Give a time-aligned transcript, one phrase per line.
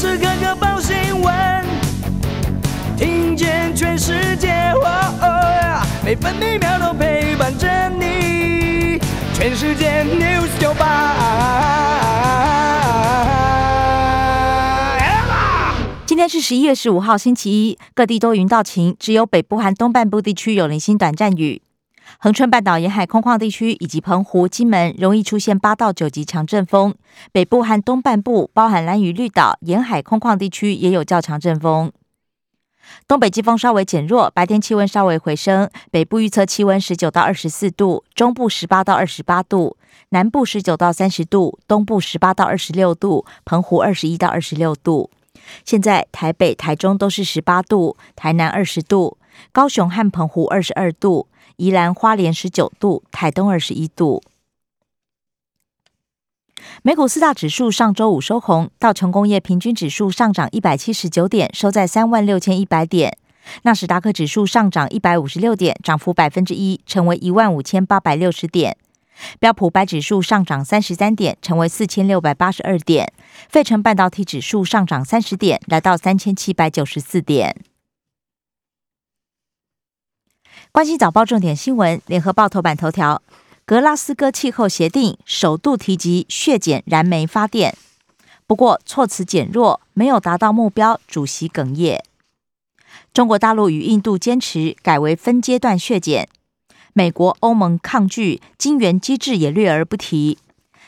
[0.00, 1.62] 时刻刻报新闻，
[2.96, 4.72] 听见全世界，
[6.02, 8.98] 每分每秒都陪伴着你。
[9.34, 11.16] 全世界 news 九八。
[16.06, 21.60] 今天是十一月十五号，星期一，各地多云到晴，只有北部和东半部地区有零星短暂雨。
[22.18, 26.94] 恒春半岛沿海空旷地区以及澎湖、金门容易出现八到九级强阵风，
[27.32, 31.92] 北部和东半部，包含蓝屿、绿岛沿海空旷地区也有较强阵风。
[33.06, 39.76] 东北季风稍微减弱，白天气温稍微回升，北部预测气温十九到二十四度，中部十八到二十八度，
[40.08, 45.10] 南部十九到三十度，东部十八到二十六度，澎湖二十一到二十六度。
[45.64, 49.18] 现在台北、台中都是十八度，台南二十度，
[49.52, 51.28] 高雄和澎湖二十二度。
[51.60, 54.22] 宜兰花莲十九度，台东二十一度。
[56.82, 63.10] 美股四大指数上周五收红，道琼工业平均指数上涨一百七十九点，收在三万六千一百点；
[63.64, 68.72] 纳斯达克指数上涨一百五十六点，涨幅百分之一，成为一万五千八百六十点；
[69.38, 73.06] 标普白指数上涨三十三点，成为四千六百八十二点；
[73.50, 77.54] 费城半导体指数上涨三十点，来到三千七百九十四点。
[80.72, 83.20] 关心早报重点新闻，联合报头版头条：
[83.66, 87.76] 格拉斯哥气候协定首度提及削减燃煤发电，
[88.46, 91.00] 不过措辞减弱，没有达到目标。
[91.08, 92.04] 主席哽咽。
[93.12, 96.28] 中国大陆与印度坚持改为分阶段削减，
[96.92, 100.38] 美国、欧盟抗拒，金元机制也略而不提。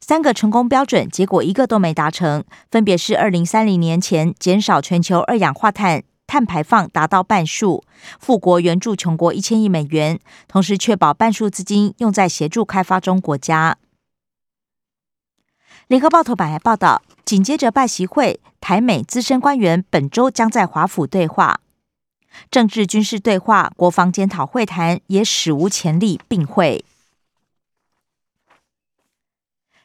[0.00, 6.04] 三个成功标准，结果一个都没达成，分别是二零三零年前减少全球二氧化碳。
[6.34, 7.84] 碳排放达到半数，
[8.18, 10.18] 富国援助穷国一千亿美元，
[10.48, 13.78] 同时确保半数资金用在协助开发中国家。
[15.86, 21.60] 联合报头版还报道，紧接着拜习会，台美资深官员本周将在华府对话，
[22.50, 26.84] 政治军事对话、国防检讨会谈也史无前例并会。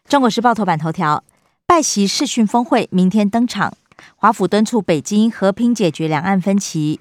[0.07, 1.23] 中国时报头版头条，
[1.67, 3.75] 拜习视讯峰会明天登场。
[4.15, 6.99] 华府敦促北京和平解决两岸分歧，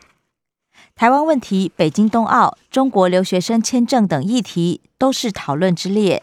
[0.94, 6.22] 台湾问题、北京冬奥、中国留学生签证等议题都是讨论之列。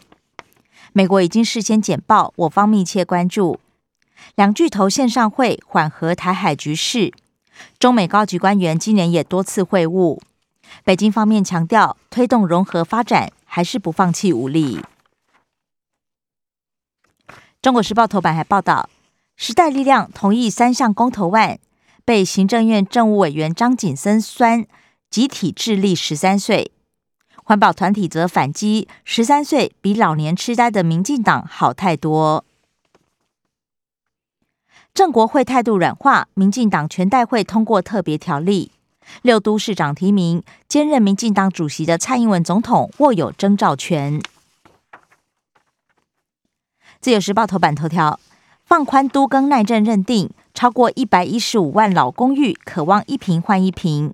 [0.92, 3.60] 美国已经事先简报，我方密切关注。
[4.34, 7.12] 两巨头线上会缓和台海局势，
[7.78, 10.18] 中美高级官员今年也多次会晤。
[10.84, 14.80] 北京方面强调，推动融合发展还是不放弃武力。
[17.60, 18.88] 中国时报头版还报道。
[19.36, 21.58] 时代力量同意三项公投案，
[22.06, 24.66] 被行政院政务委员张景森酸
[25.10, 26.72] 集体智力十三岁，
[27.44, 32.46] 环保团体则反击十三岁比老年痴呆的民进党好太多。
[34.94, 38.72] 郑国会态度软化，民进党全代会通过特别条例，
[39.20, 44.18] 六都市长提名兼任民进党主席的蔡英文总统握有征召权。
[47.02, 48.18] 自由时报头版头条。
[48.66, 54.12] 放宽都更耐震认定，超过一百一十五万老公寓渴望一平换一平。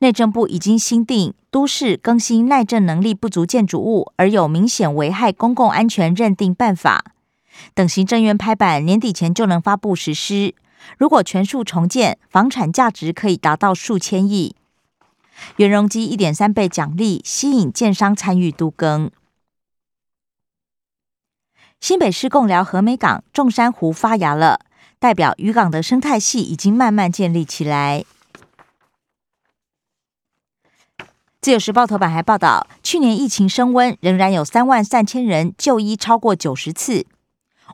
[0.00, 7.12] 内政部已经新定都市更新耐震能力不足建筑物而有明显危害公共安全认定办法，
[7.74, 10.56] 等行政院拍板，年底前就能发布实施。
[10.96, 14.56] 如果全数重建，房产价值可以达到数千亿。
[15.58, 19.08] 原容积一点三倍奖励，吸引建商参与都更。
[21.80, 24.60] 新北市贡寮和美港众珊瑚发芽了，
[24.98, 28.04] 代表渔港的生态系已经慢慢建立起来。
[31.40, 37.06] 自由时报头版还报道，去年疫情升温，仍然有三万三千人就医超过九十次。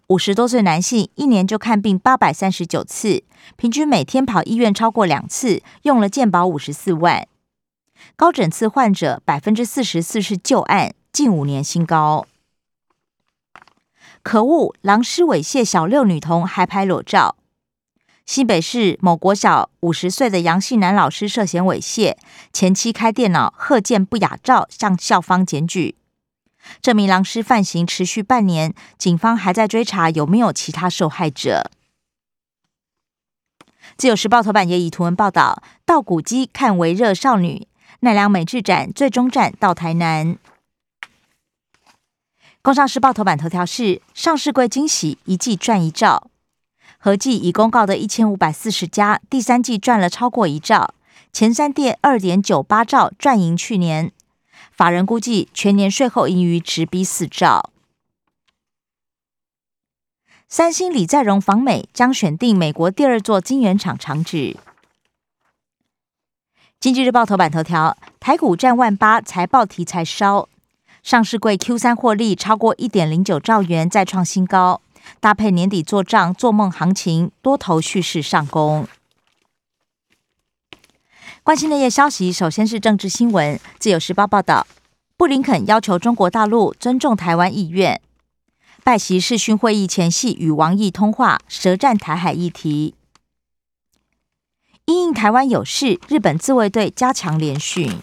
[0.08, 3.24] 五十多岁男性一年就看病八百三十九次，
[3.56, 7.26] 平均每天跑医院超过两次，用了健保五十四万。
[8.14, 12.26] 高诊次患者百分之四十四是旧案，近五年新高。
[14.24, 14.74] 可恶！
[14.80, 17.36] 狼师猥亵小六女童，还拍裸照。
[18.24, 22.16] 新北市某国小五十岁的杨姓男老师涉嫌猥亵
[22.50, 25.96] 前妻，开电脑贺见不雅照，向校方检举。
[26.80, 31.70] 这名狼师犯行持续半年，警方还在追查有没有其他受害者。
[33.98, 37.68] 自由时报头版也以图文报道：到古迹看微热少女
[38.00, 40.38] 奈良美智展最终站到台南。
[42.64, 46.30] 工商时报头版头条是上市柜惊喜，一季赚一兆，
[46.96, 50.94] 合计已公告的一千五百四十家，第三季赚了超过一兆，
[51.30, 54.10] 前三店二点九八兆，赚赢去年。
[54.72, 57.68] 法人估计全年税后盈余直逼四兆。
[60.48, 64.56] 三星李在镕访美将选定美国第二座晶圆厂厂址。
[66.80, 70.48] 经济日报头版头条：台股占万八，财报题材烧，
[71.04, 74.80] 上市柜 Q 三获利超过一点零九兆元，再创新高。
[75.20, 78.88] 搭配年底做账、做梦行情，多头蓄势上攻。
[81.42, 83.60] 关心内页消息，首先是政治新闻。
[83.78, 84.66] 自由时报报道，
[85.18, 88.00] 布林肯要求中国大陆尊重台湾意愿。
[88.82, 92.94] 拜习视讯会议前夕与王毅通话，舌战台海议题。
[94.86, 98.00] 因应台湾有事，日本自卫队加强联训。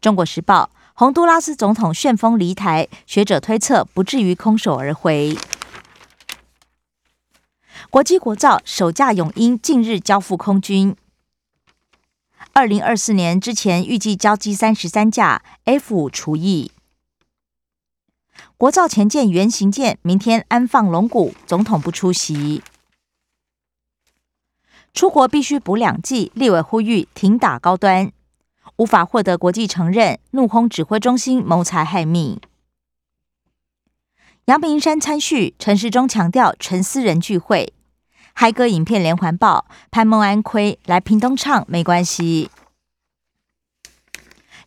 [0.00, 5.38] 中国时报：洪都拉斯总统旋风离台，学者推测不至于空手而回。
[7.88, 10.96] 国际国造首架永鹰近日交付空军，
[12.52, 16.72] 二零二四年之前预计交机三十三架 F 五除役。
[18.56, 22.60] 国造前舰原型舰明天安放龙骨，总统不出席。
[24.92, 28.10] 出国必须补两剂，立委呼吁停打高端，
[28.78, 32.40] 无法获得国际承认，怒轰指挥中心谋财害命。
[34.44, 37.72] 阳明山参叙，陈时中强调纯私人聚会，
[38.34, 42.50] 嗨歌影片连环爆，潘孟安亏来屏东唱没关系。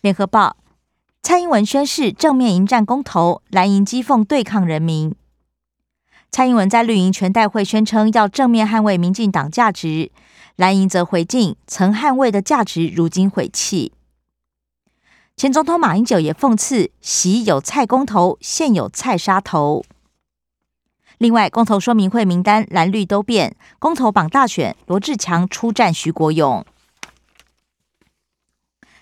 [0.02, 0.58] 联合报，
[1.24, 5.16] 蔡英文宣誓正面迎战公投，蓝营讥讽对抗人民。
[6.30, 10.12] 蔡英文在绿营全代会宣称要正面捍卫民进党价值，
[10.58, 13.94] 蓝营则回敬曾捍卫的价值如今毁弃。
[15.36, 19.84] 前总统马英九也讽刺：习有蔡公投，现有蔡杀头。
[21.18, 26.66] 另外，公投说明会名单蓝绿都变，公投榜大选罗志强出战徐国勇。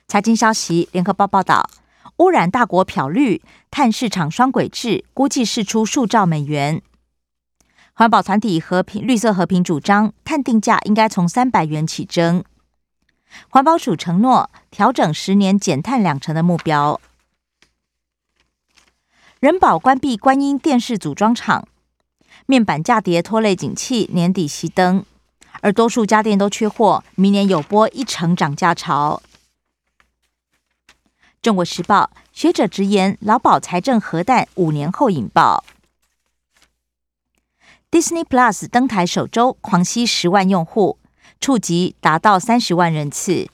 [0.07, 1.69] 财经消息，联合报报道：
[2.17, 6.81] 污染大国漂绿，碳市场双轨制，估计释出数兆美元。
[7.93, 12.43] 环保团体和平绿色和平主张，碳定价应该从三百元起征。
[13.49, 16.99] 环保署承诺调整十年减碳两成的目标。
[19.39, 21.67] 人保关闭观音电视组装厂，
[22.45, 25.05] 面板价跌拖累景气，年底熄灯，
[25.61, 29.21] 而多数家电都缺货，明年有波一成涨价潮。
[31.41, 35.63] 中国时报学者直言，劳保财政核弹五年后引爆。
[37.89, 40.99] Disney Plus 登台首周狂吸十万用户，
[41.39, 43.47] 触及达到三十万人次。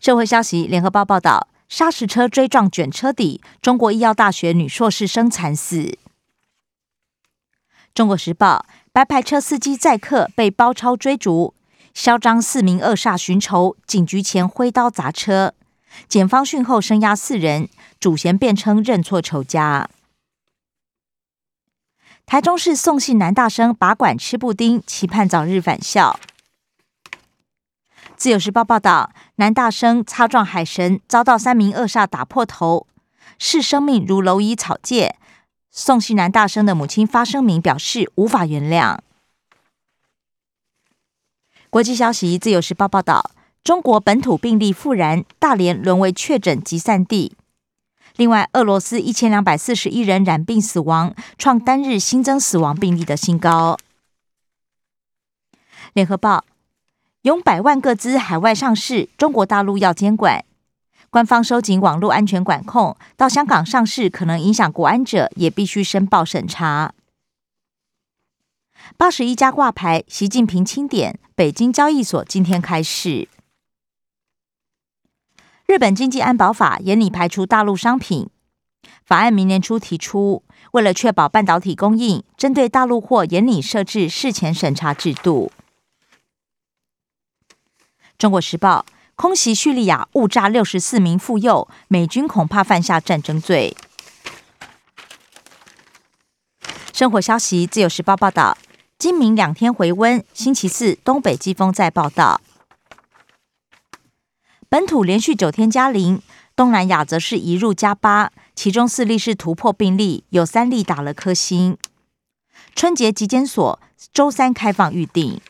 [0.00, 5.98] 社会消息：联合报报道，砂石车追撞卷车底，中国医药大学女硕士生惨死。
[7.92, 11.54] 中国时报：白牌车司机载客被包抄追逐，
[11.92, 15.54] 嚣张四名恶煞寻仇，警局前挥刀砸车，
[16.06, 17.68] 检方讯后声押四人，
[17.98, 19.90] 主嫌辩称认错仇家。
[22.24, 26.20] 台中市宋姓男大生拔管吃布丁，期盼早日返校。
[28.18, 32.88] 自由时报报道，男大生擦撞海神，遭到三名恶煞打破头，
[33.38, 35.14] 视生命如蝼蚁草芥。
[35.70, 38.98] 宋姓男大生的母亲发声明表示无法原谅。
[41.70, 43.30] 国际消息，自由时报报道，
[43.62, 47.36] 中国本土病例复燃，大连沦为确诊集散地。
[48.16, 53.78] 另外，俄罗斯一千两百四十一人染病死亡，创单日新增死亡病例的新高。
[55.92, 56.44] 联合报：
[57.22, 60.44] 拥百万个资海外上市，中国大陆要监管，
[61.10, 66.94] 官方收紧网络安全管控，到香港上市可能影响国安者，也必须申报审查。
[68.96, 73.26] 八十一家挂牌，习近平钦点，北京交易所今天开市。
[75.66, 78.30] 日本经济安保法严拟排除大陆商品，
[79.04, 80.44] 法案明年初提出。
[80.72, 85.50] 为了确保半导体供应，针对大陆货严拟设置事前审查制度。
[88.18, 88.84] 中国时报
[89.14, 93.76] 空袭叙利亚误炸六十四名妇幼，美军恐怕犯下战争罪。
[96.92, 98.58] 生活消息，自由时报报道，
[98.98, 102.40] 今明两天回温，星期四东北季风再报道。
[104.68, 106.20] 本土连续九天加零，
[106.56, 111.78] 东南亚则是一入加八，其中四例是突破病例，有三例打了颗星。
[112.74, 113.80] 春节集检所
[114.12, 115.40] 周三开放预定。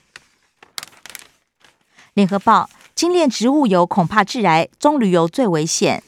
[2.18, 6.02] 联合报：精炼植物油恐怕致癌，棕榈油最危险。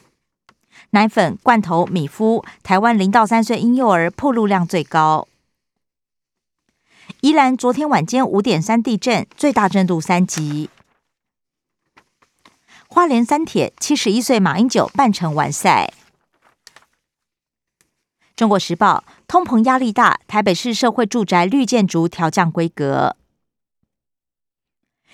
[0.91, 5.29] 奶粉、罐头、米麸，台湾零到三岁婴幼儿破路量最高。
[7.21, 10.69] 宜兰昨天晚间五点三地震，最大震度三级。
[12.89, 15.93] 花莲三铁七十一岁马英九半程完赛。
[18.35, 23.15] 中国时报通膨压力大，台北市社会住宅绿建筑调降规格。